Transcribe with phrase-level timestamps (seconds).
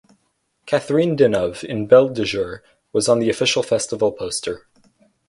[0.65, 4.65] Catherine Deneuve (in "Belle de jour") was on the official festival poster.